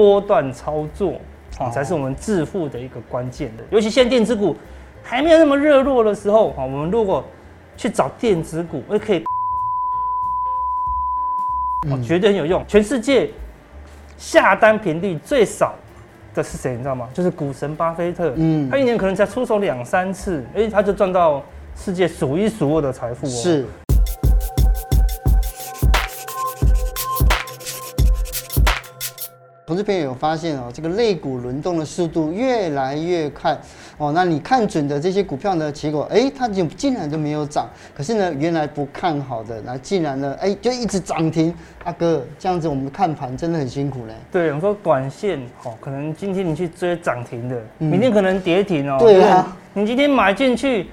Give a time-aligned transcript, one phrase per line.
[0.00, 1.20] 波段操作
[1.58, 3.64] 啊，才是我们致富的一个关键的。
[3.68, 4.56] 尤其现在电子股
[5.02, 7.22] 还没有那么热络的时候啊，我们如果
[7.76, 9.22] 去找电子股，也可以，
[11.90, 12.64] 哦，绝对很有用。
[12.66, 13.30] 全世界
[14.16, 15.74] 下单频率最少
[16.32, 16.72] 的是谁？
[16.72, 17.06] 你知道吗？
[17.12, 18.32] 就是股神巴菲特。
[18.36, 21.42] 嗯，他一年可能才出手两三次，哎，他就赚到
[21.76, 23.28] 世界数一数二的财富哦。
[23.28, 23.66] 是。
[29.70, 33.56] 投资朋友有发现哦，这个类股轮动的速度越来越快
[33.98, 34.10] 哦。
[34.12, 37.68] 那你看准的这些股票呢，结果哎，它就竟然都没有涨。
[37.96, 41.54] 可是呢，原来不看好的，那竟然呢，哎，就一直涨停。
[41.84, 44.14] 阿哥，这样子我们看盘真的很辛苦嘞。
[44.32, 48.96] 对，我们说短线哦，可能今天你去追涨停的，明天可能跌停哦。
[48.98, 50.88] 对啊，你今天买进去，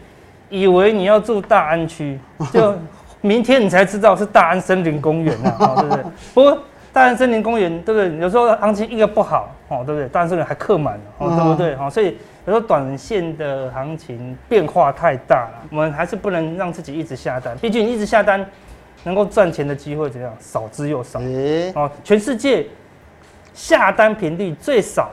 [0.52, 2.20] 以为你要住大安区，
[2.54, 2.76] 就
[3.22, 6.04] 明天你才知道是大安森林公园啊，对不对？
[6.36, 6.60] 不过。
[6.94, 8.20] 大安森林公园，对不对？
[8.20, 10.08] 有时候行情一个不好，哦，对不对？
[10.10, 11.76] 大安森林还客满，哦，对不对？
[11.76, 17.56] 哦，所以有时候短线的行情变化太大了，我们还是不能让自己一直下单。
[17.60, 18.44] 毕竟一直下单，
[19.04, 20.34] 能够赚钱的机会怎样？
[20.40, 21.20] 少之又少。
[21.76, 22.66] 哦，全世界
[23.54, 25.12] 下单频率最少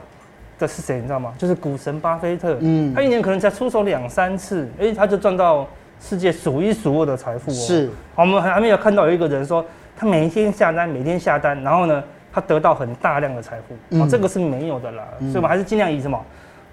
[0.57, 0.95] 的是谁？
[0.95, 1.35] 你知道吗？
[1.37, 2.57] 就是股神巴菲特。
[2.61, 5.67] 嗯，他一年可能才出手两三次，哎，他就赚到
[6.01, 7.53] 世界数一数二的财富哦。
[7.53, 7.91] 是。
[8.15, 9.63] 我们还没有看到有一个人说。
[9.97, 16.21] 他每一天下单，每天下单，然后呢，他得到很大量的财富，哦、嗯，这个是没有的啦，嗯、所以我们还是尽量以什么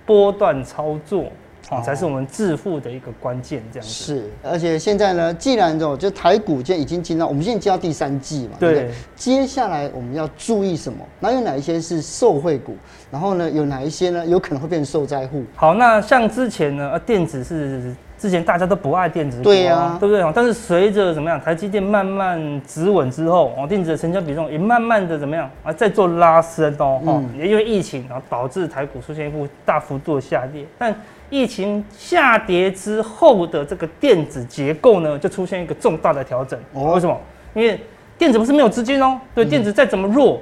[0.05, 1.27] 波段操作，
[1.71, 3.95] 哦，才是我们致富的一个关键，这样子。
[3.95, 10.99] 是，而且现在呢，既然这种就台股现在已经进到，我们现在进到第三季嘛，对，接下来我们要注意什么？
[11.21, 12.77] 那有哪一些是受惠股？
[13.11, 15.45] 然后呢，有哪一些呢，有可能会变成受灾户？
[15.55, 17.95] 好，那像之前呢，呃，电子是。
[18.23, 20.33] 之前大家都不爱电子股，对呀、啊，对不对？
[20.33, 30.65] 但是随着怎么样，台积电慢慢止稳之后，哦，电子的成交比重也慢慢的怎么样啊，在做拉升哦，嗯、也因为疫情然后，导致台股出现一波大幅度的下跌。
[30.79, 30.95] 但
[31.31, 36.57] 疫情下跌之后的这个电子结构呢，就出现一个重大的调整。
[36.75, 37.21] 哦，为什么？
[37.55, 37.81] 因为
[38.17, 40.41] 电子不是没有资金哦，对，电子再怎么弱。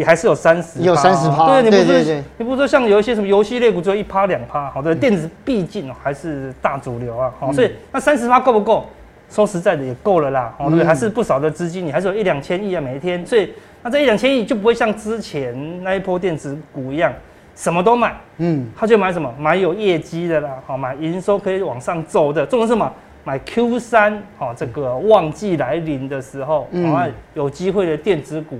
[0.00, 8.86] 也还是有三十，有三十趴，对，你不是，你不是说像有一些什么游戏类股只有一趴两趴，好的，电子毕竟还是大主流啊，好，所以那三十趴够不够？
[9.28, 13.52] 说实在的也够了啦，哦，对，还是不少的资金，你还是有一两千亿啊，每一天，所以
[13.82, 17.12] 那这一两千亿就不会像之前那一波电子股一样
[17.54, 19.30] 什么都买，嗯，他就买什么？
[19.38, 22.90] 买有业绩的啦，好，买营收可以往上走的，重点是什么？
[23.22, 28.58] 买 Q 三，好，这个旺季来临的时候，好，有机会的电子股。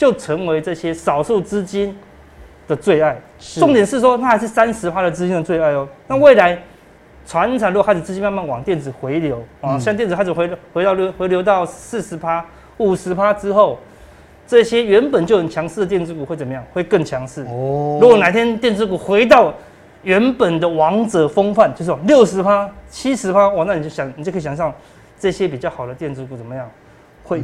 [0.00, 1.94] 就成为这些少数资金
[2.66, 3.20] 的最爱。
[3.38, 5.86] 重点是说，它还是三十趴的资金的最爱哦。
[6.06, 6.58] 那未来，
[7.26, 12.42] 传产如果开始资金慢慢往电子回流啊，像电子开始回回到流回流到四十趴、
[12.78, 13.78] 五十趴之后，
[14.46, 16.64] 这些原本就很强势的电子股会怎么样？
[16.72, 17.98] 会更强势哦。
[18.00, 19.52] 如果哪天电子股回到
[20.02, 24.72] 原本的王者风范，就是六十趴、七十趴，哇，那你就想，你就可以想象
[25.18, 26.66] 这些比较好的电子股怎么样
[27.22, 27.42] 会。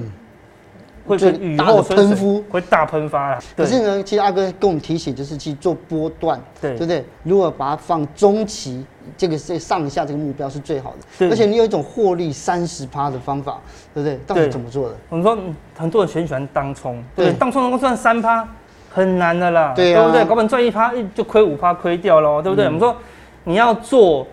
[1.07, 3.39] 会雨后春笋，会大喷发啊！
[3.57, 7.05] 可是呢，其实阿哥跟我们提醒，就是去做波段，对对不对？
[7.23, 8.85] 如果把它放中期，
[9.17, 10.97] 这个是上下这个目标是最好的。
[11.19, 13.61] 对，而且你有一种获利三十趴的方法，
[13.95, 14.19] 对不对？
[14.27, 14.97] 到底怎么做的？
[15.09, 15.39] 我们说
[15.77, 18.47] 很多人很喜欢当冲，对，当冲能够赚三趴，
[18.91, 20.25] 很难的啦，对不对？
[20.25, 22.67] 搞不好赚一趴就亏五趴，亏掉了，对不对？
[22.67, 22.97] 我们说
[23.45, 24.27] 你要做。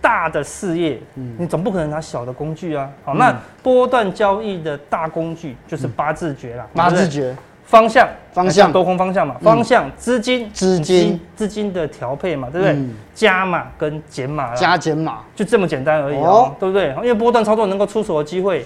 [0.00, 0.98] 大的事业，
[1.36, 2.88] 你总不可能拿小的工具啊。
[3.04, 6.66] 好，那波段交易的大工具就是八字诀啦。
[6.72, 9.34] 八字诀，方向，方向，多空方向嘛。
[9.42, 12.78] 方向，资金，资金，资金的调配嘛，对不对？
[13.12, 16.90] 加码跟减码，加减码，就这么简单而已哦，对不对？
[16.96, 18.64] 因为波段操作能够出手的机会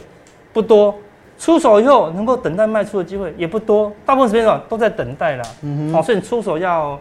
[0.52, 0.94] 不多，
[1.38, 5.44] 出手以后能够等待卖出的机会也不多，大部分时间都在等待啦。
[5.62, 6.98] 嗯哼，所以你出手要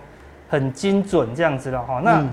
[0.49, 1.99] 很精准这样子了哈。
[2.03, 2.25] 那。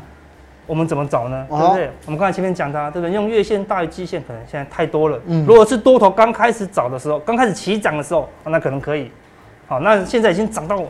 [0.69, 1.47] 我们怎么找呢？
[1.49, 1.91] 对不对？
[2.05, 3.13] 我们刚才前面讲它，对不对？
[3.15, 5.19] 用月线大于季线可能现在太多了。
[5.27, 5.45] 嗯。
[5.47, 9.11] 如果是多头刚开始找的时候，刚开始起涨的时候，那可能可以。
[9.67, 10.81] 好，那现在已经涨到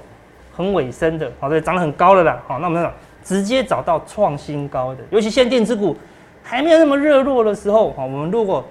[0.53, 2.42] 很尾声的，好，对，涨得很高了啦。
[2.48, 2.91] 好，那我们
[3.22, 5.97] 直接找到创新高的，尤其现在电子股
[6.42, 8.65] 还没有那么热络的时候，好，我们如果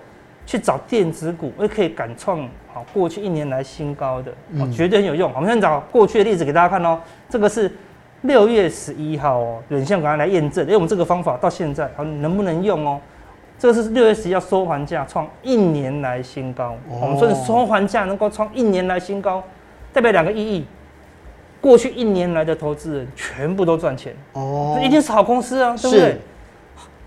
[0.45, 5.31] 去找电子股，也可以敢创好过去一年来新高的，哦，绝对很有用。
[5.33, 6.99] 我们先找过去的例子给大家看哦，
[7.29, 7.71] 这个是。
[8.21, 12.99] 六月十一号哦，远向赶快来验证，因为我们这个方法到现在能不能用哦？
[13.59, 19.43] 这个是六月十一号收盘价创一年来新高，哦、我们说的收盘价能够创一年来新高，
[19.93, 20.65] 代表两个意义：
[21.59, 26.17] 过去一年来的投资人全部都赚钱哦，这一定是好公司啊，对不对？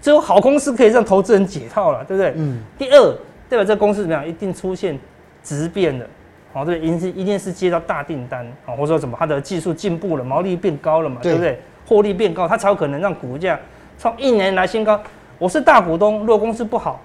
[0.02, 2.32] 只有好公司可以让投资人解套了，对不对？
[2.36, 2.62] 嗯。
[2.78, 3.12] 第二，
[3.48, 4.26] 代表这个公司怎么样？
[4.26, 4.98] 一定出现
[5.44, 6.08] 质变的。
[6.52, 11.60] 哦，对，一定是一定是接到大订单啊，或者说什么它的技术进步了，毛利变高了嘛，对，对不对？
[11.86, 13.58] 获利变高，它才有可能让股价
[13.98, 15.00] 创一年来新高。
[15.38, 17.00] 我是大股东，如果公司不好，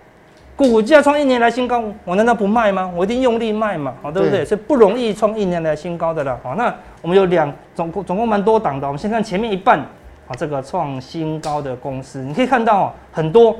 [0.55, 2.91] 股价创一年来新高，我难道不卖吗？
[2.95, 4.39] 我一定用力卖嘛，好，对不对？
[4.39, 6.39] 对，所以不容易创一年来新高的了。
[6.41, 9.77] 好，那我们有两总共总共蛮多档的，我们先看前面一半
[10.27, 13.55] 啊，这个创新高的公司，你可以看到哦，很多，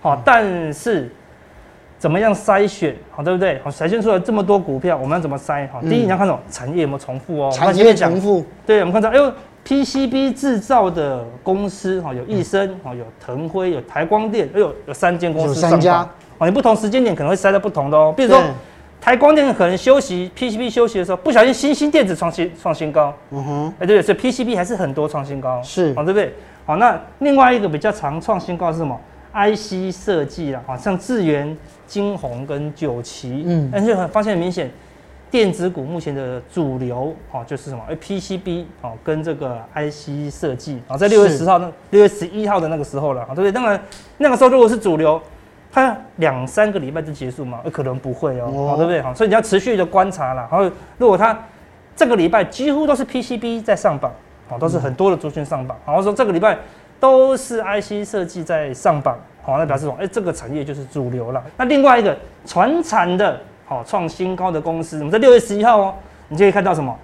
[0.00, 1.10] 好，但是。
[2.04, 3.58] 怎么样筛选好，对不对？
[3.64, 5.66] 好，筛选出来这么多股票，我们要怎么筛？
[5.72, 6.38] 好，第一你要看什么？
[6.50, 7.50] 产业有没有重复哦？
[7.50, 8.44] 产业重复。
[8.66, 9.32] 对，我们看到，哎呦
[9.66, 15.70] ，PCB 制造的公司哈，有益生，哈，有腾辉，有台光电，哎呦，有三间公司上榜。
[15.70, 16.06] 有三家。
[16.36, 18.12] 哦，你不同时间点可能会筛到不同的哦。
[18.14, 18.38] 比如说，
[19.00, 23.14] 台光电可能休息，PCB 休息的时候，不小心新兴电子创新创新高。
[23.30, 23.74] 嗯哼。
[23.78, 25.58] 哎，对，所以 PCB 还是很多创新高。
[25.62, 25.94] 是。
[25.94, 26.34] 好，对不对？
[26.66, 28.94] 好，那另外一个比较常创新高是什么
[29.34, 31.56] ？IC 设计啦，好像智源。
[31.86, 34.70] 晶宏跟九旗，嗯，但是发现很明显，
[35.30, 37.84] 电子股目前的主流，哦，就是什么？
[37.86, 43.52] 哎，PCB，哦，跟这个 IC 设计，啊，在六月十号那六月十一号的那个时候了，啊，对不对？
[43.52, 43.80] 当然，
[44.16, 45.20] 那个时候如果是主流，
[45.70, 49.02] 它两三个礼拜就结束嘛，可能不会哦，哦，对不对？
[49.02, 50.48] 好，所以你要持续的观察了。
[50.50, 51.38] 然后，如果它
[51.94, 54.10] 这个礼拜几乎都是 PCB 在上榜，
[54.48, 56.56] 哦，都是很多的族群上榜，然后说这个礼拜
[56.98, 59.18] 都是 IC 设计在上榜。
[59.42, 61.42] 好，那表示说，哎、欸，这个产业就是主流了。
[61.58, 65.94] 那另外一个传产的，好创新高的公司，我们在六月十一号哦，
[66.28, 66.96] 你就可以看到什么，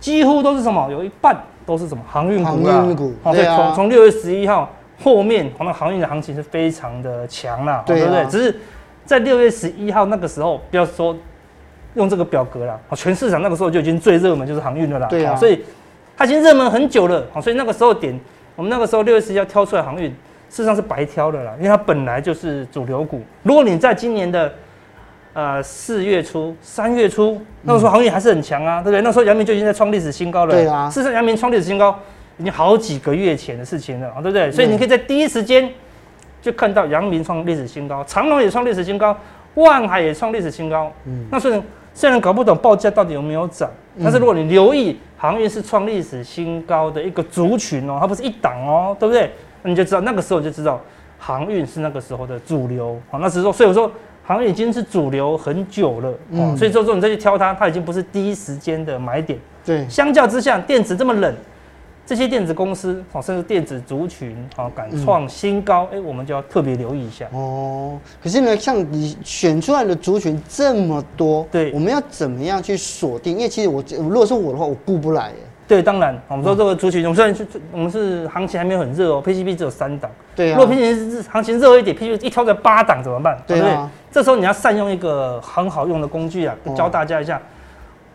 [0.00, 1.36] 几乎都是什么，有一半
[1.66, 2.76] 都是什么航运股啦。
[2.76, 4.70] 航运股，好，所以从从六月十一号
[5.02, 8.24] 后面，那航运的行情是非常的强啦，对不对？
[8.26, 8.58] 只是
[9.04, 11.14] 在六月十一号那个时候，不要说
[11.94, 15.06] 用这个表格啦，全市场那个时候就已经最热门就是航运的啦。
[15.08, 15.62] 对啊，所以
[16.16, 17.26] 它已经热门很久了。
[17.34, 18.18] 好，所以那个时候点，
[18.60, 20.10] 我们那个时候六月十一号挑出来航运。
[20.50, 23.22] 事实上是白挑的啦，因为它本来就是主流股。
[23.42, 24.52] 如果你在今年的
[25.32, 29.00] 呃四月初、三月初，那个时候航运还是很强啊，对不对？
[29.00, 30.52] 那时候阳明就已经在创历史新高了。
[30.52, 30.90] 对啊。
[30.90, 31.98] 事实上，阳明创历史新高
[32.36, 34.50] 已经好几个月前的事情了啊，对不对？
[34.52, 35.72] 所以你可以在第一时间
[36.42, 39.16] 就看到阳明创历史新高，长隆也创历史新高，
[39.54, 40.92] 万海也创历史新高。
[41.06, 41.24] 嗯。
[41.30, 41.62] 那虽然
[41.94, 43.70] 虽然搞不懂报价到底有没有涨，
[44.02, 49.30] 但是如果你留意航运是创历史新高的一个族群哦，它不是一档哦，对不对？
[49.62, 50.80] 那你就知道那个时候就知道
[51.18, 53.18] 航运是那个时候的主流啊。
[53.20, 53.92] 那时候，所以我说
[54.24, 56.14] 航运已经是主流很久了。
[56.30, 56.56] 嗯。
[56.56, 59.38] 所以说，说你再去挑它，它已经不是第一时间的买点。
[59.62, 59.86] 对。
[59.90, 61.34] 相较之下，电子这么冷，
[62.10, 67.24] 这些电子公司哦，甚至电子族群啊，敢创新高，哎，我们就要特别留意一下。
[67.32, 67.96] 哦。
[68.20, 73.36] 可是呢，像你选出来的族群这么多，对，我们要怎么样去锁定？
[73.36, 75.30] 因为其实我如果是我的话，我顾不来。
[75.68, 80.10] 对，当然，我们说这个族群，我们虽然是我们是行情还没有很热哦，PCB 只有三档。
[80.34, 80.58] 对啊。
[80.58, 83.40] 如果 PCB 行情热一点，PCB 一挑个八档怎么办？
[83.46, 83.88] 对啊。
[84.10, 87.40] 这时候你要善用一个很好用的工具啊，教大家一下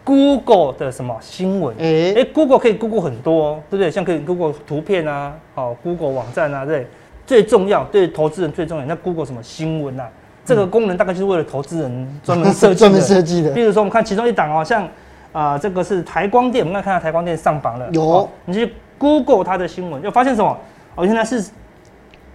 [0.05, 1.75] ，Google 的什么新闻？
[1.77, 3.91] 哎哎，Google 可以 Google 很多，对不对？
[3.91, 6.87] 像可以 Google 图片啊，好，Google 网站啊，对。
[7.27, 10.07] 最重要，对投资人最重要，那 Google 什么新闻啊？
[10.45, 12.75] 这个功能大概就是为了投资人专门设计的。
[12.75, 13.51] 专门设计的。
[13.51, 14.87] 比如说，我们看其中一档哦，像。
[15.33, 17.89] 啊、呃，这个是台光电，我们来看到台光电上榜了。
[17.91, 20.57] 有，哦、你去 Google 它的新闻，就发现什么？
[20.95, 21.43] 哦，原来是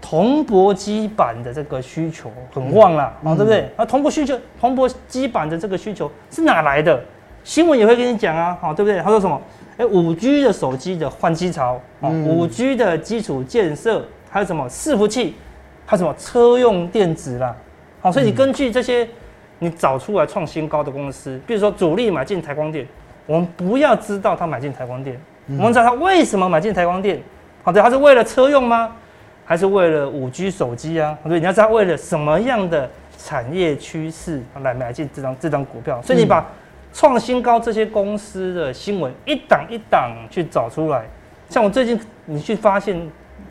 [0.03, 3.71] 铜箔基板的这个需求很旺啦，啊、嗯哦，对不对？
[3.75, 7.03] 啊，铜箔需求，铜箔基板的这个需求是哪来的？
[7.45, 9.01] 新闻也会跟你讲啊，好、哦，对不对？
[9.01, 9.41] 他说什么？
[9.77, 15.35] 哎，五 G 的手机的换机潮，啊，五 G 的基础建设，还有什么伺服器，
[15.87, 17.57] 还有什么车用电子啦，
[18.01, 19.09] 好、哦，所以你根据这些。
[19.63, 22.87] 你找出来创新高的公司，比如说主力买进台光电，
[23.27, 27.21] 我们不要知道他买进台光电，嗯、我们知道他为什么买进台光电。
[27.63, 28.91] 好的，他是为了车用吗？
[29.45, 31.15] 还是为了五 G 手机啊？
[31.23, 36.01] 所以，你要知道为了什么样的产业趋势来买进这张这张股票。
[36.01, 36.49] 所以你把
[36.93, 41.07] 创新高这些公司的新闻一档一档去找出来。
[41.49, 43.01] 像我最近你去发现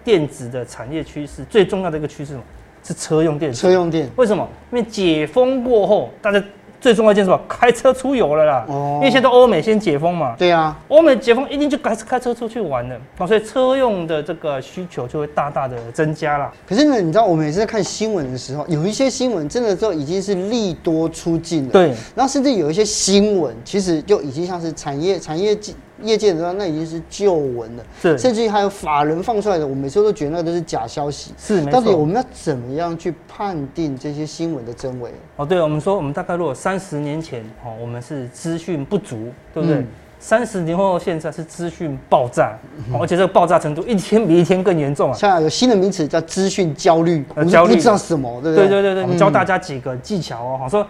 [0.03, 2.41] 电子的产业趋势，最重要的一个趋势嘛。
[2.81, 4.47] 是车用电，车用电为什么？
[4.71, 6.41] 因为解封过后，大家
[6.79, 8.65] 最重要一件事吧，开车出游了啦。
[8.67, 10.35] 哦，因为现在都欧美先解封嘛。
[10.37, 12.95] 对啊，欧美解封一定就开始开车出去玩了，
[13.27, 16.51] 所以车用的这个需求就会大大的增加了。
[16.67, 21.71] 可是呢，你知道我们每次在看新闻的时候，有一些新闻真的都已经是利多出尽了。
[21.71, 25.55] 对，然后甚至有一些新闻，其实就已经像是产业产业
[26.01, 27.83] 业界的话，那已经是旧闻了。
[28.01, 31.31] 是，甚至于还有法人放出来的，我每次都觉得那个都是假消息。
[31.37, 35.11] 是，到底我们要怎么样去判定这些新闻的真伪？
[35.35, 39.85] 哦，对，我们说，我们大概如果三十年前，哦，我们是资讯不足，对不对？
[40.19, 42.57] 三十、嗯、年后现在是资讯爆炸，
[42.99, 45.15] 而且这个爆炸程度一天比一天更严重啊！
[45.17, 48.67] 现在有新的名词叫资讯焦虑，焦虑不知道什么，对不对？
[48.67, 50.85] 对对对对，你教大家几个技巧哦，好说，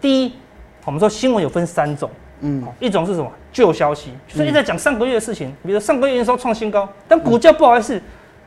[0.00, 0.32] 第一。
[0.84, 2.10] 我们说新闻有分三种，
[2.42, 8.00] 嗯，一种是什么旧消息，就是一直在讲上个月的事情，比如说上个月营收创新高，但股价不好意思，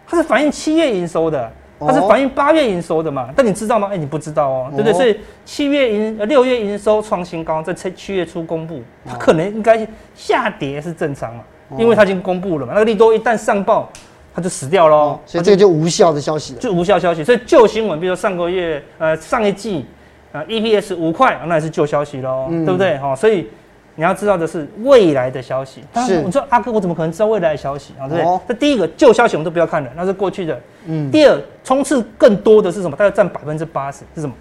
[0.07, 1.51] 它是反映七月营收的。
[1.77, 3.29] 它是反映八月营收的嘛？
[3.35, 3.89] 但你知道吗？
[3.89, 4.93] 哎、欸，你不知道哦，对不对？
[4.93, 9.85] 所以七月营呃六月营收创新高，在七七月初公布，它可能应该
[10.15, 11.43] 下跌是正常嘛，
[11.77, 12.71] 因为它已经公布了嘛。
[12.71, 13.91] 那个利多一旦上报，
[14.33, 15.19] 它就死掉喽。
[15.25, 17.25] 所以这个就无效的消息了，就无效消息。
[17.25, 19.85] 所以旧新闻，比如说上个月呃上一季
[20.31, 22.97] 啊 EPS 五块，那也是旧消息喽，对不对？
[22.99, 23.49] 哈，所以。
[23.95, 25.83] 你要知道的是未来的消息。
[25.91, 28.07] 但是，你说阿哥，我怎么可能知道未来的消息啊？
[28.07, 28.39] 对不对？
[28.49, 30.59] 这第一个旧消息我们都不要看了，那是过去的。
[30.85, 31.09] 嗯。
[31.09, 32.95] 第二，冲刺更多的是什么？
[32.95, 34.33] 大概占百分之八十是什么？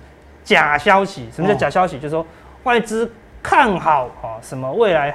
[0.43, 1.29] 假消息。
[1.35, 1.97] 什么叫假消息？
[1.97, 2.27] 就是说
[2.65, 3.11] 外资
[3.43, 5.15] 看好啊什么未来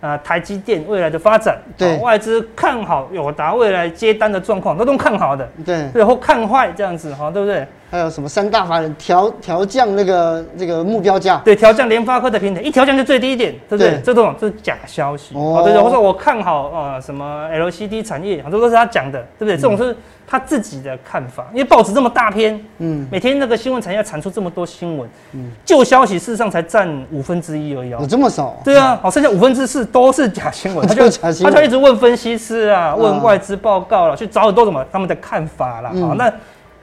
[0.00, 1.58] 啊台积电未来的发展。
[1.76, 1.96] 对。
[1.98, 5.48] 外资看好友达未来接单的状况，都都看好的。
[5.64, 5.88] 对。
[5.94, 7.66] 然后看坏这样子哈，对不对？
[7.90, 11.40] 还有什么三大法人调调降那个这个目标价？
[11.44, 13.90] 对，调降联发科的平台，一调降就最低一点，对不对？
[13.90, 19.56] 对这种这是假消息哦，对对，或者我看好啊、呃、什么 LCD 产业，很多都是他讲的，对不对？
[19.56, 28.56] 嗯、这种是他自己的看法，因为报纸这么大篇，嗯，每天那个新闻产业产出这么多新闻，嗯，旧消息事实上才占五分之一而已哦，有这么少？
[28.64, 35.90] 对啊，好，剩下五分之四都是假新闻， 他就他就一直问分析师啊，问外资报告了，去找很多什么他们的看法啦。
[36.00, 36.32] 好，那。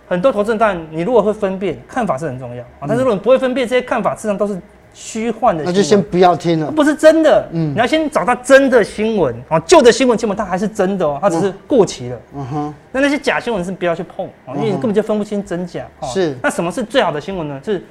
[0.08, 2.88] 很多投资人，但你如果会分辨看法是很重要啊。
[2.88, 4.58] 但是如果你不会分辨这些看法，实际上都是
[4.94, 7.46] 虚幻的，那就先不要听了，不是真的。
[7.52, 12.18] 嗯，你要先找到真的新闻啊，旧的新闻基本它还是真的哦，它只是过期了。
[12.34, 15.86] 嗯哼，那那些假新闻是不要去碰啊，因为你根本就分不清真假。
[16.04, 17.60] 是，那什么是最好的新闻呢？
[17.62, 17.84] 就是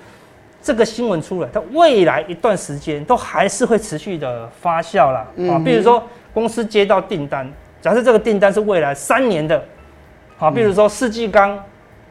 [0.62, 5.26] 这个新闻出来，它未来一段时间都还是会持续的发酵啦。
[5.50, 6.02] 啊，比如说
[6.34, 7.46] 公司接到订单，
[7.80, 9.62] 假设这个订单是未来三年的，
[10.38, 11.62] 好，比如说世纪钢。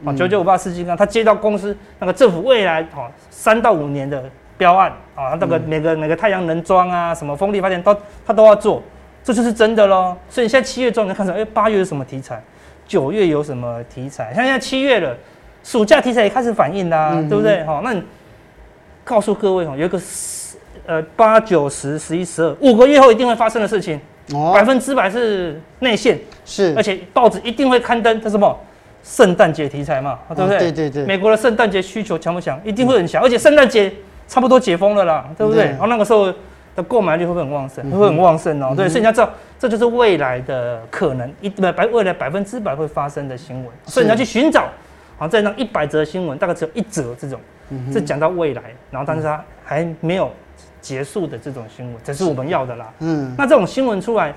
[0.05, 4.24] 啊，九九五八世纪刚，他接到公司那个政府未来哦三到五年的
[4.57, 7.95] 标案啊，他那个每个每个太阳能桩啊，什么风力发电都
[8.25, 8.81] 他都要做，
[9.24, 10.15] 这就是真的喽。
[10.29, 12.41] 所以你现在七月中你看出来，哎，八月有什么题材？
[12.88, 14.33] 九月有什么题材？
[14.33, 15.15] 像现在七月了，
[15.63, 17.63] 暑假题材也开始反应啦，对不对？
[17.63, 18.03] 好，那你
[19.03, 24.00] 告诉各位哦，有一个十呃八九十十一十二五个月后一定会发生的事情，
[24.53, 28.55] 百分之百是内线，是，而且报纸一定会刊登，这是什么？
[29.07, 30.57] 圣诞节题材嘛，对不对？
[30.57, 31.05] 对对对。
[31.05, 32.59] 美国的圣诞节需求强不强？
[32.65, 33.93] 一定会很强，而且圣诞节
[34.27, 35.65] 差不多解封了啦，对不对？
[35.65, 36.33] 然后那个时候
[36.75, 37.88] 的购买力会不会很旺盛？
[37.91, 38.74] 会很旺盛哦。
[38.75, 43.67] 对，所以你要知道，这就是未来的可能，一百百未来百分之百会发生的新闻。
[43.85, 44.67] 所以你要去寻找，
[45.19, 47.39] 好，在那一百则新闻，大概只有一则这种，
[47.93, 50.31] 是讲到未来，然后但是它还没有
[50.81, 52.91] 结束的这种新闻，这是我们要的啦。
[53.01, 53.31] 嗯。
[53.38, 54.33] 那这种新闻出来。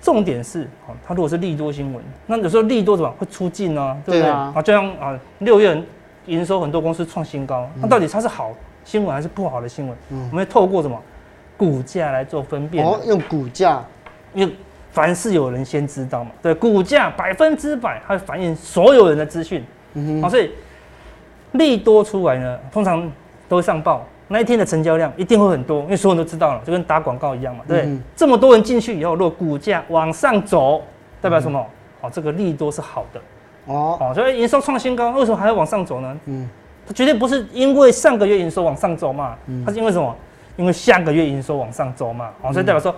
[0.00, 4.02] 重点是，哦，它如果是利多新闻，那有时候利多怎么会出尽呢？
[4.04, 4.30] 对不对？
[4.30, 5.80] 啊，就像啊，六月
[6.26, 8.52] 营收很多公司创新高，那到底它是好
[8.84, 9.96] 新闻还是不好的新闻？
[10.10, 11.00] 嗯，我们要透过什么
[11.56, 12.84] 股价来做分辨？
[12.84, 13.82] 哦，用股价，
[14.32, 14.54] 因为
[14.90, 19.64] 凡是有人先知道嘛，对，股价百分之百它会反映所有人的资讯，
[19.94, 20.50] 嗯哼，好，所以
[21.52, 23.10] 利多出来呢，通常
[23.48, 24.06] 都会上报。
[24.32, 30.82] 那一天的成交量一定会很多，因为所有人都知道了，就跟打广告一样嘛，对，嗯、这么多人进去以后，如果股价往上走，
[31.20, 31.66] 代表什么？
[32.00, 33.20] 哦，这个利多是好的，
[33.66, 36.16] 哦，哦，所以营收创新高，为什么还要往上走呢？
[36.26, 36.48] 嗯，
[36.86, 40.14] 它绝对不是因为上个月营收往上走嘛，嗯，它是因为什么？
[40.56, 42.94] 因为下个月营收往上走嘛，哦，所以代表说，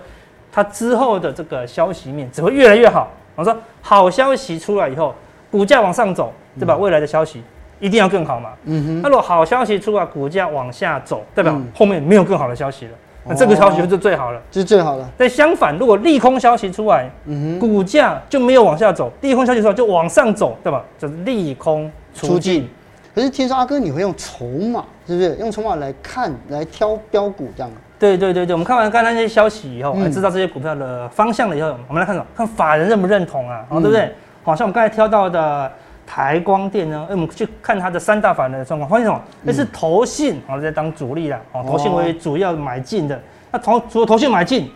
[0.51, 3.09] 它之后的这个消息面只会越来越好。
[3.35, 5.15] 我说好消息出来以后，
[5.49, 6.77] 股价往上走，对吧？
[6.77, 7.41] 未来的消息。
[7.83, 8.51] 一定要更好嘛？
[8.63, 9.01] 嗯哼。
[9.01, 12.91] 那如果好消息出来，股价往下走，代表后面没有更好的消息了。
[13.25, 15.05] 那这个消息就是最好了，这是最好的。
[15.17, 20.81] 但相反，如果利空消息出来，嗯哼，股价就没有往下走，利空消息出来就往上走，对吧？
[20.97, 22.69] 就是利空出尽。
[23.13, 25.35] 可是听说阿哥你会用筹码，是不是？
[25.35, 27.71] 用筹码来看，来挑标股这样？
[27.99, 32.25] 对对对对，我们看完刚才那些消息以后，知道这些股票的方向了以后，我们来看什么？
[32.33, 33.65] 看法人认不认同啊？
[33.69, 34.09] 哦，对不对？
[34.43, 35.71] 好像我们刚才挑到的。
[36.05, 37.05] 台光电呢？
[37.09, 39.21] 哎，我们去看它的三大法人的状况，发现什么？
[39.41, 43.19] 那是投信啊在当主力啦，哦，投信为主要买进的。
[43.51, 44.69] 那投除了投信买进，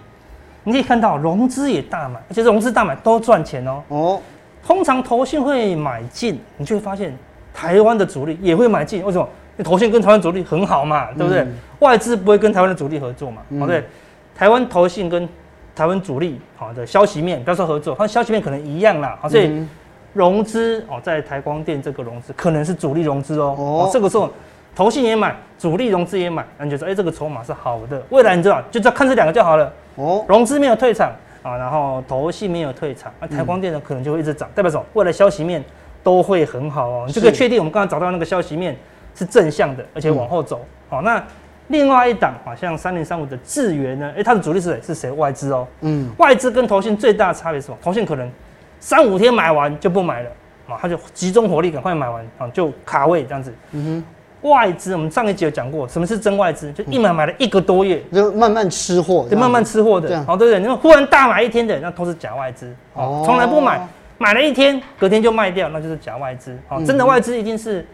[0.63, 3.83] 你可以看到融资也大买，而且融资大买都赚钱哦。
[3.89, 4.21] 哦，
[4.65, 7.15] 通常投信会买进，你就会发现
[7.53, 9.03] 台湾的主力也会买进。
[9.03, 9.27] 为什么？
[9.57, 11.45] 因为投信跟台湾主力很好嘛，对不对？
[11.79, 13.83] 外资不会跟台湾的主力合作嘛，对不对？
[14.35, 15.27] 台湾投信跟
[15.75, 19.65] 台湾主力好的消息面，不要说合作，它消息面可能一样啦，所以。
[20.17, 23.55] 融资哦，在台光电这个融资可能是主力融资哦。
[23.55, 24.27] 哦，这个时候
[24.75, 28.01] 投信也买，主力融资也买，那你就说，哎，这个筹码是好的。
[28.09, 29.71] 未来你知道，就只要看这两个就好了。
[29.95, 31.11] 哦，融资没有退场
[31.43, 34.83] 啊，然后投信没有退场，那台光电呢可能就会一直涨，代表什么？
[34.93, 35.63] 未来消息面
[36.01, 37.03] 都会很好哦。
[37.05, 38.75] 你就可以确定我们刚刚找到那个消息面
[39.13, 40.65] 是正向的，而且往后走。
[40.89, 41.23] 好，那
[41.67, 44.81] 另外一档好像三零三五的智源呢，哎，它的主力是谁？
[44.81, 45.11] 是谁？
[45.11, 45.67] 外资哦。
[45.81, 47.77] 嗯，外资跟投信最大的差别是什么？
[47.83, 48.31] 投信可能
[48.79, 50.29] 三五天买完就不买了
[50.67, 53.53] 啊，他就集中火力赶快买完啊，就卡位这样子。
[53.71, 54.03] 嗯
[54.41, 56.71] 哼，外资我们上一集有讲过，什么是真外资？
[56.71, 60.23] 就一买买了一个多月，就慢慢吃货，就慢慢吃货的。
[60.25, 60.59] 好，对不对？
[60.59, 62.73] 你说忽然大买一天的，那都是假外资。
[62.93, 66.57] 哦，从来不买，买了一天，隔天就卖掉，那就是假外资。
[66.67, 67.85] 好，真的外资一定是。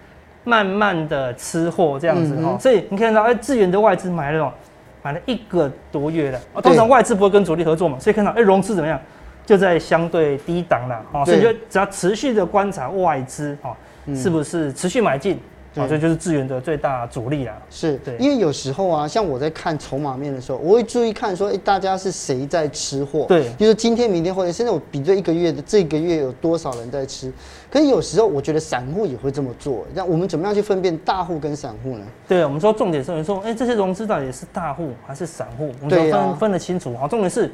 [0.45, 4.53] 慢慢的吃货这样子哈，所以你看到哎，智远的外资买了？
[5.01, 6.39] 买了一个多月了。
[6.61, 8.99] 通常外资不会跟主力合作嘛，所以看到哎，融资怎么样？
[9.45, 11.05] 就在相对低档了。
[11.11, 13.75] 哦，所以就只要持续的观察外资哦，
[14.15, 15.39] 是不是持续买进？
[15.75, 17.53] 啊，这就是资源的最大阻力了。
[17.67, 23.25] 是，对，因为有时候啊，像我在看筹码面的时候，我会注意看说，哎，大家是谁在吃货？
[23.27, 27.33] 对，就是今天、明天或者现在我比对一个月的这个月有多少人在吃。
[27.71, 29.83] 可是有时候我觉得散户也会这么做。
[29.95, 32.05] 那我们怎么样去分辨大户跟散户呢？
[32.27, 35.73] 对，我们说重点是，有人说，哎，这些融资到底是大户还是散户？
[35.81, 36.95] 我们要分分得清楚。
[36.95, 37.51] 好，重点是，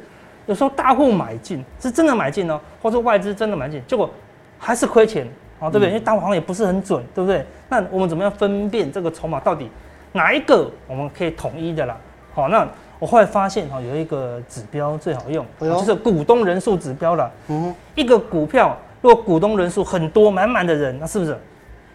[0.50, 4.10] 有时候大户买进是真的买进哦，或者外资真的买进，结果
[4.58, 5.24] 还是亏钱。
[5.60, 5.88] 哦，对不对？
[5.88, 7.44] 因为大户好像也不是很准，对不对？
[7.68, 9.68] 那我们怎么样分辨这个筹码到底
[10.12, 11.94] 哪一个我们可以统一的啦？
[12.34, 12.66] 好，那
[12.98, 17.30] 我后来发现哈，有一个指标最好用，就是股东人数指标了。
[17.48, 21.38] 嗯，一个股票如果股东人数很多，满满的人，那是不是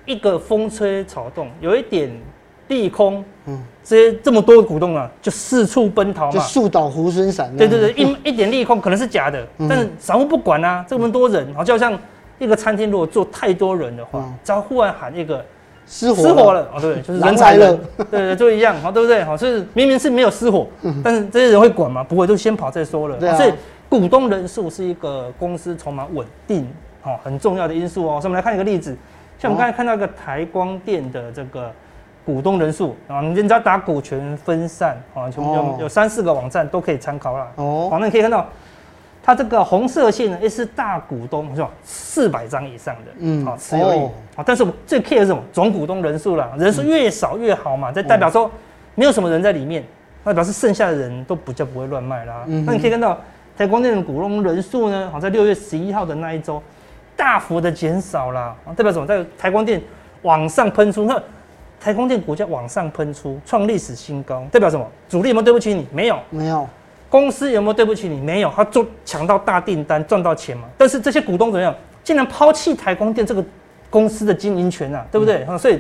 [0.06, 2.10] 一个风吹草动，有一点
[2.68, 7.56] 利空，嗯，这些这么多股东啊，就四处奔逃嘛，就树倒猢狲散。
[7.58, 11.98] 对对对，一一点利空可能是假的，但是散户不管啊，这么多人，好，就好像。
[12.38, 15.42] 一个餐厅如果坐太多人的话，只要忽然喊一个
[15.88, 17.80] 失火失火了，哦，对，就是人才了，
[18.12, 19.24] 对对，就一样，好，对不对？
[19.24, 20.68] 好，是明明是没有失火，
[21.02, 22.04] 但是这些人会管吗？
[22.04, 23.18] 不会，就先跑再说了。
[23.38, 23.54] 所以
[23.88, 26.68] 股东人数是一个公司筹码稳定，
[27.02, 28.20] 好，很重要的因素哦。
[28.20, 28.94] 所以我们来看一个例子，
[29.40, 31.72] 像我们刚才看到一个台光电的这个
[32.26, 37.48] 股东人数啊，你只要打股权分散啊，有有三四个网站都可以参考啦。
[37.56, 38.46] 哦，好，那你可以看到。
[39.28, 41.68] 它这个红色线呢，也是大股东是吧？
[41.84, 43.98] 四百张以上的，嗯，好持有率，
[44.36, 45.42] 好，但是最 care 是什么？
[45.52, 48.52] 总股东人数啦，人数越少越好嘛，这代表说
[48.94, 49.84] 没有什么人在里面，
[50.24, 52.44] 那表示剩下的人都比较不会乱卖啦。
[52.46, 53.20] 那你可以看到
[53.58, 56.62] 台光电的股东人数呢，好，在六月十一号的那一周
[57.18, 59.08] 大幅的减少啦，代表什么？
[59.08, 59.82] 在台光电
[60.22, 61.20] 往上喷出，那
[61.80, 64.86] 台光电股价往上喷出，创历史新高，代表什么？
[65.08, 65.88] 主力有没有对不起你？
[65.92, 66.68] 没有，没有。
[67.08, 68.20] 公司有没有对不起你？
[68.20, 70.64] 没有，他做抢到大订单，赚到钱嘛。
[70.78, 71.74] 但是这些股东怎么样？
[72.04, 73.44] 竟然抛弃台光电这个
[73.90, 75.46] 公司的经营权啊，对不对？
[75.48, 75.80] 嗯、所以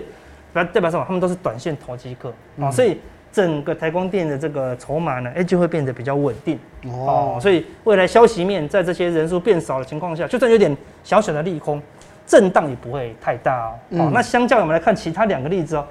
[0.54, 1.04] 代表什么？
[1.06, 2.32] 他们都是短线投机客
[2.62, 2.72] 啊。
[2.72, 2.98] 所以
[3.34, 7.38] 整个台光电的这个筹码呢，哎，就会变得比较稳定哦。
[7.42, 11.82] 所以未来消息面在这些人数变少的情况下，就算有点小小的利空，
[12.26, 13.74] 震荡也不会太大哦。
[13.90, 15.86] 嗯、那相较我们来看其他两个例子哦，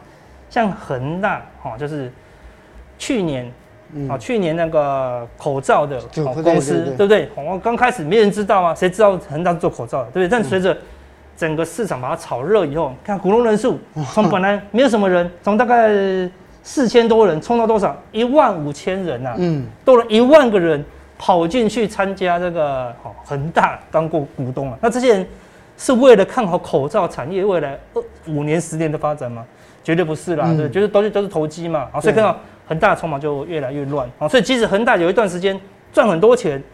[0.51, 2.11] 像恒大哦，就是
[2.99, 3.51] 去年。
[4.09, 6.01] 哦，去年那个口罩的
[6.42, 7.31] 公司，对不对？
[7.37, 10.29] 我刚开始没人知道啊，谁知道恒大是做口罩的，对不对？
[10.29, 10.77] 但随着
[11.37, 13.79] 整个市场把它炒热以后，看股东人数
[14.12, 15.92] 从本来没有什么人，从大概
[16.64, 17.97] 四千多人冲到多少？
[18.11, 20.85] 一万五千人呐，嗯，多了一万个人
[21.16, 24.79] 跑进去参加这个哦恒大当过股东啊。
[24.81, 25.27] 那这些人
[25.77, 29.45] 是为了看好口罩产业未来二五年、十年的发展吗？
[29.83, 31.89] 绝对不是啦，对，就是都是都是投机嘛。
[31.93, 32.37] 好，所以看到。
[32.67, 35.61] 恒大筹码就越来越乱啊，所以即使恒大有一段时间
[35.93, 36.65] 赚很多钱，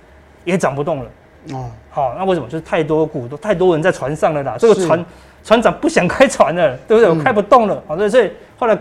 [0.44, 1.10] 也涨不动了。
[1.52, 2.46] 哦，好，那为什么？
[2.46, 4.54] 就是太多股都，太多人在船上了啦。
[4.56, 5.04] 这个船
[5.42, 7.10] 船长不想开船了，对不对？
[7.10, 7.82] 我开不动了。
[7.88, 8.78] 好，所以所以后来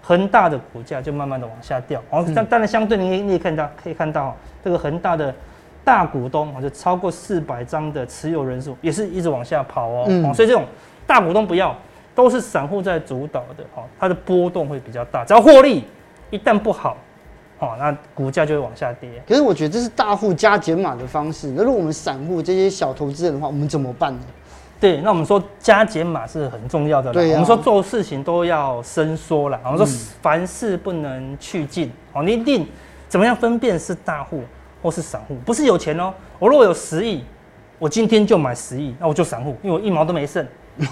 [0.00, 2.00] 恒大的股价就慢慢的往下掉。
[2.10, 5.34] 哦，但当然相对你你也看到可以看到这个恒大的
[5.84, 10.06] 大股东啊，就超过四百张的持有人数也是一直往下跑哦。
[10.24, 10.64] 哦，所以这种
[11.06, 11.76] 大股东不要，
[12.14, 13.62] 都是散户在主导的。
[13.74, 15.84] 哦，它的波动会比较大，只要获利。
[16.30, 16.96] 一旦不好，
[17.60, 19.22] 哦，那股价就会往下跌。
[19.28, 21.48] 可是我觉得这是大户加减码的方式。
[21.56, 24.20] 那如果我们散户这些小投资人的话，我们怎么办呢？
[24.80, 27.12] 对，那我们说加减码是很重要的。
[27.12, 29.60] 对、啊，我们说做事情都要伸缩了。
[29.64, 29.86] 我们说
[30.20, 31.88] 凡事不能去尽。
[32.12, 32.66] 哦、嗯，你一定
[33.08, 34.42] 怎么样分辨是大户
[34.84, 35.34] 或是散户？
[35.46, 36.12] 不是有钱哦。
[36.38, 37.24] 我如果有十亿，
[37.78, 40.46] 我今天就买十亿，那我就散户，因为我一毛都没剩。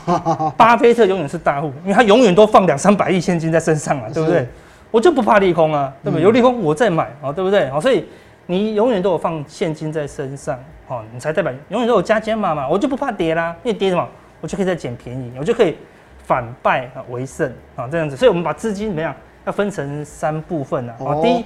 [0.56, 4.48] 巴菲特永远是大户，因为他永远都放两三百亿现金在身上啊，对不对？
[4.90, 6.22] 我就不怕利空啊，对不对？
[6.22, 7.68] 有利空我再买啊，对不对？
[7.68, 8.06] 好，所以
[8.46, 12.66] 你永远都有放现金在身上，好，你才代表永远都有加减码嘛。
[12.66, 14.08] 我就不怕跌啦，因为跌什么，
[14.40, 15.76] 我就可以再捡便宜，我就可以
[16.24, 18.16] 反败啊为胜啊，这样子。
[18.16, 19.14] 所以我们把资金怎么样？
[19.44, 20.94] 要分成三部分啊。
[21.00, 21.20] 哦。
[21.20, 21.44] 第一，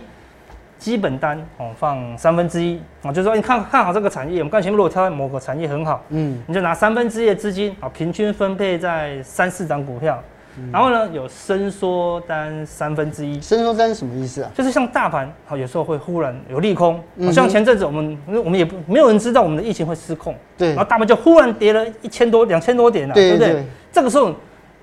[0.79, 10.23] 基本单哦放三分之一啊，就是说你看看好这个产业，我们刚才前面如果挑某个产业很好，嗯，你就拿三分之一的资金啊，平均分配在三四张股票。
[10.59, 13.39] 嗯、然后呢，有伸缩单三分之一。
[13.43, 14.51] 伸缩单是什么意思啊？
[14.55, 16.99] 就是像大盘，好，有时候会忽然有利空。
[17.17, 20.35] 嗯、像前阵子我们，我们也不没有人知道我们的疫情会失控。
[20.57, 20.69] 对。
[20.69, 23.53] 然后大盘就忽然跌了一千多、两千多点了，对，对不对？
[23.53, 24.35] 对这个时候，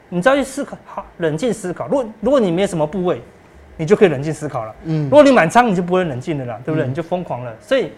[0.10, 1.88] 你只要去思考，好，冷静思考。
[1.88, 3.20] 如果如果你没有什么部位，
[3.78, 4.76] 你就可以冷静思考了。
[4.86, 5.06] 嗯。
[5.06, 6.88] 如果你满仓，你就不会冷静的啦，对不对？
[6.88, 7.54] 嗯、你就疯狂了。
[7.60, 7.92] 所以。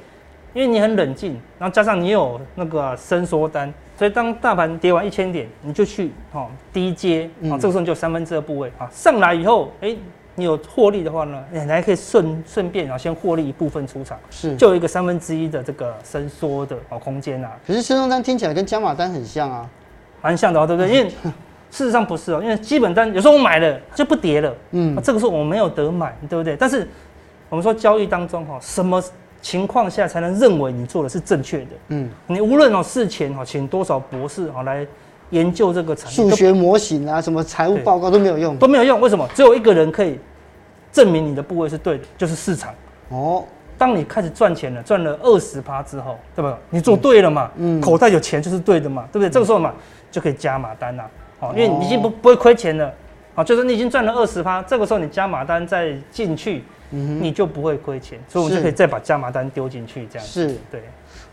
[0.54, 9.94] 因为你很冷静，然后加上你有那个伸缩单，所以当大盘跌完一千点，你就去哦低接，啊、哦，这个时候你就三分之二部位啊上来以后，哎，
[10.36, 17.52] 你有获利的话呢，你还可以顺顺便啊先获利一部分出场，是就有一个三分之一的这个伸缩的哦空间啊。
[17.68, 19.70] 可是伸缩单听起来跟加码单很像啊，
[20.22, 20.90] 蛮像的哦，对不对？
[20.90, 21.12] 因为
[21.72, 26.56] 事实上不是哦，因为基本单有时候我买了就不跌了，嗯，这个时候我没有得买，对不对？
[26.56, 26.88] 但是
[27.50, 29.02] 我们说交易当中哈，什么？
[29.42, 31.68] 情况下才能认为你做的是正确的。
[31.90, 34.84] 嗯，你无论哦事前哈请多少博士哈来
[35.30, 39.00] 研究这个产业数学模型啊，什么财务报告都没有用，都没有用。
[39.00, 39.30] 为什么？
[39.36, 40.20] 只有一个人可以
[40.92, 42.74] 证明你的部位是对的，就是市场。
[43.10, 43.44] 哦，
[43.78, 46.58] 当你开始赚钱了，赚了二十趴之后，对吧？
[46.72, 47.52] 你做对了嘛？
[47.58, 49.30] 嗯，口袋有钱就是对的嘛，对不对？
[49.30, 49.72] 这个时候嘛
[50.10, 51.08] 就可以加码单啦。
[51.40, 52.94] 哦，因为你已经不不会亏钱了。
[53.36, 56.64] 啊，就是你已经赚了二十趴，这个时候你加码单再进去。
[56.92, 60.84] 嗯，你就不会亏钱，所以我们就可以再把加码单丢进去，这样子是对。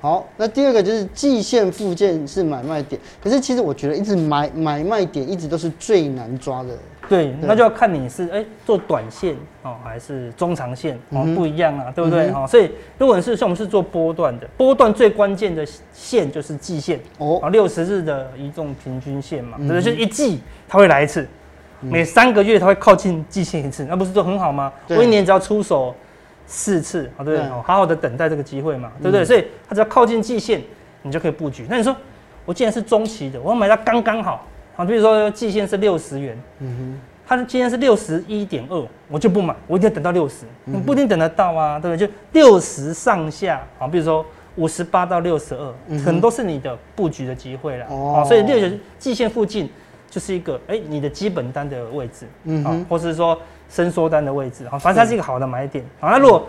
[0.00, 6.70] 好，那第二个就是季线附件是买卖点，可是其实我觉得一直买买卖点一直都是最难抓的。
[7.16, 12.30] 对，对那就要看你是哎、欸、做短线哦还是中长线哦、嗯、不一样啊，对不对？
[12.30, 19.58] 哈、嗯，所以如果是像我们是做波段的，波段最关键的线就是季线哦，啊六十日的移动平均线嘛？
[19.68, 21.28] 就是一季它会来一次。
[21.84, 24.72] 每三个月它会靠近季线一次，那不是就很好吗？
[24.90, 25.92] 我一年只要出手
[26.46, 27.50] 四次，好对不对？
[27.50, 29.24] 好好的等待这个机会嘛，对不对？
[29.24, 30.62] 所以它只要靠近季线，
[31.02, 31.66] 你就可以布局。
[31.68, 31.96] 那你说
[32.44, 42.06] 我既然是中期的，我要买它刚刚好，好，比如说季线是六十元，嗯哼，它的今天是六十一点二，我就不买，我一定要等到六十，你不一定等得到啊，对不对？
[42.06, 44.24] 就六十上下，好，比如说
[44.56, 47.86] 五十八到六十二，可能都是你的布局的机会了。
[47.88, 49.70] 哦，所以六十季线附近。
[50.12, 55.82] 就是一个哎、欸，你的基本单的位置，嗯，啊，或是说伸缩单的位置，好，反正它是一个好的买点。
[55.98, 56.46] 好，那如果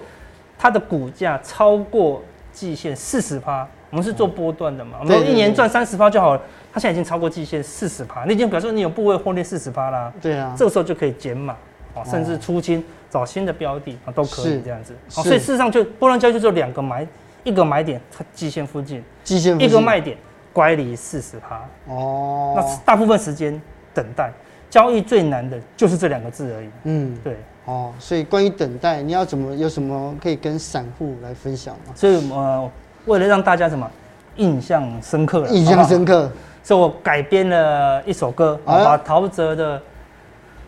[0.60, 6.42] 它的股价超过季线四十趴，我们是做波段的嘛，我们一年赚三十趴就好了。
[6.74, 10.12] 它现在已经超过季线四十趴，你已经表示你有部位获利四十趴啦。
[10.22, 11.56] 对啊，这个时候就可以减码，
[11.94, 14.94] 哦，甚至出清找新的标的啊，都可以这样子。
[15.16, 17.08] 哦，所以事实上就波浪交易就两个买，
[17.44, 20.18] 一个买点它季线附近，季线一个卖点。
[20.52, 23.60] 乖离四十趴哦，那大部分时间
[23.92, 24.32] 等待
[24.70, 26.70] 交易最难的就是这两个字而已。
[26.84, 31.94] 嗯，对哦，所以关于等待，你要怎么有什么可以跟散户来分享吗？
[31.96, 32.70] 所以呃，
[33.06, 33.90] 为了让大家什么
[34.36, 36.32] 印象深刻，印象深刻，
[36.64, 39.78] 所以我改编了一首歌，把陶喆的《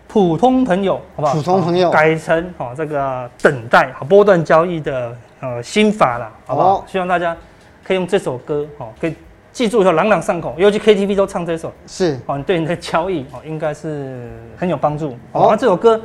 [0.08, 1.34] 普通朋友》好不好？
[1.34, 6.84] 普通朋友改成好这个等待好波段交易的呃心法了，好不好？
[6.88, 7.36] 希望大家
[7.84, 9.16] 可以用这首歌好可以。
[9.54, 15.18] 记住以后朗朗上口，尤其 KTV 都唱这首，是哦，你对你的交易哦应该是很有帮助。
[15.32, 16.02] 哦，那这首歌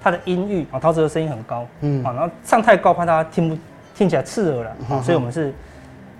[0.00, 3.58] 它的音域啊，陶喆的声音很高，嗯，啊，然后唱太高怕大家听不
[3.92, 5.52] 听起来刺耳了，所以我们是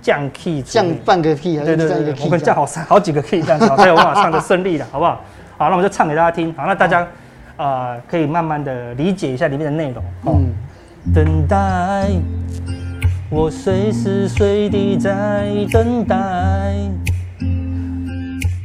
[0.02, 5.20] 降 key，降半个 key，对对对，我们降好三好几个 key 这样子，才有办法唱得顺利的，好不好？
[5.56, 7.06] 好，那我们就唱给大家听，好，那大家
[7.56, 10.52] 啊可以慢慢的理解一下里面的内容，嗯，
[11.14, 12.08] 等待。
[13.32, 16.16] 我随时随地在等待，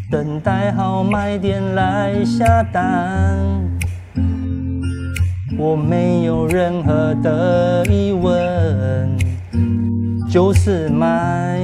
[0.10, 3.38] 等待好卖点来下单。
[5.56, 9.16] 我没有任何的疑问，
[10.36, 11.58] 就是买。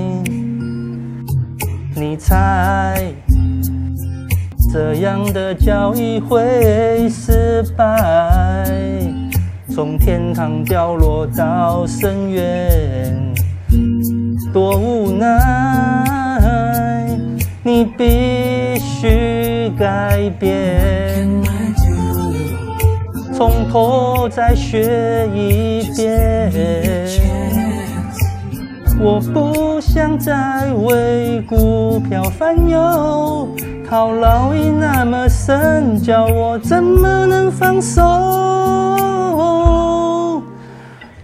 [1.93, 3.03] 你猜
[4.71, 8.65] 这样的交易会失败？
[9.75, 13.33] 从天堂掉落到深渊，
[14.53, 17.09] 多无奈！
[17.63, 21.27] 你必须改变，
[23.33, 27.20] 从头再学一遍。
[29.03, 33.47] 我不想再为股票烦忧，
[33.89, 38.03] 套牢已那么深，叫我怎么能放手？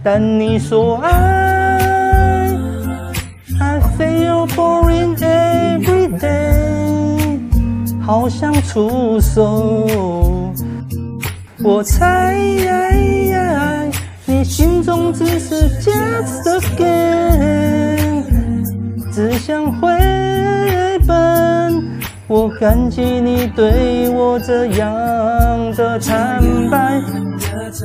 [0.02, 2.50] 但你说爱
[3.60, 7.38] ，I feel boring every day，
[8.04, 9.86] 好想出手。
[11.62, 12.34] 我猜
[14.28, 18.22] 你心中只是 just a game，
[19.10, 19.88] 只想回
[21.06, 21.82] 本。
[22.26, 27.00] 我感激你对我这样的坦白。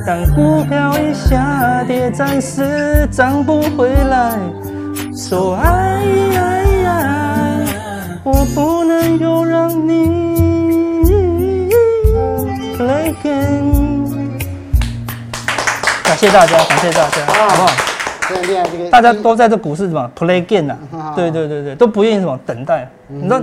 [0.06, 4.38] 当股票一下跌，暂时涨不回来，
[5.16, 6.02] 说爱
[6.36, 7.64] 爱爱，
[8.22, 10.23] 我不能够让你
[16.24, 17.70] 谢大家，感谢大家，好不好？
[18.90, 21.12] 大家都在这股市什么 play game 啊？
[21.14, 22.88] 对对对对，都不愿意什么等待。
[23.06, 23.38] 你知道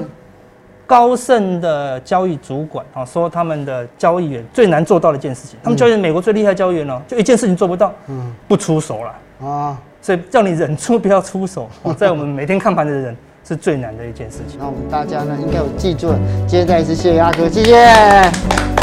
[0.88, 9.78] 高盛的交易主管啊说，他们的交易员最难做到的一件事情，他们交易员美国最厉害交易员哦，就一件事情做不到，嗯，不出手了啊。
[10.02, 13.16] 所以叫你忍住不要出手， 在我们每天看盘的人
[13.48, 14.58] 是最难的一件事情。
[14.60, 16.18] 那我们大家呢，应该有记住了。
[16.48, 18.81] 今天再一次谢谢阿哥，谢谢。